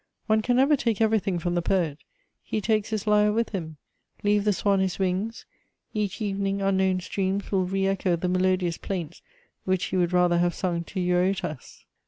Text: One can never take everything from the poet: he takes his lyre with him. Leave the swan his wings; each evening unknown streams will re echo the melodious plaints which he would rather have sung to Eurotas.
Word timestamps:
One 0.25 0.41
can 0.41 0.55
never 0.55 0.75
take 0.75 0.99
everything 0.99 1.37
from 1.37 1.53
the 1.53 1.61
poet: 1.61 1.99
he 2.41 2.59
takes 2.59 2.89
his 2.89 3.05
lyre 3.05 3.31
with 3.31 3.49
him. 3.49 3.77
Leave 4.23 4.45
the 4.45 4.51
swan 4.51 4.79
his 4.79 4.97
wings; 4.97 5.45
each 5.93 6.19
evening 6.23 6.59
unknown 6.59 7.01
streams 7.01 7.51
will 7.51 7.65
re 7.65 7.85
echo 7.85 8.15
the 8.15 8.27
melodious 8.27 8.79
plaints 8.79 9.21
which 9.63 9.85
he 9.85 9.97
would 9.97 10.11
rather 10.11 10.39
have 10.39 10.55
sung 10.55 10.83
to 10.85 10.99
Eurotas. 10.99 11.85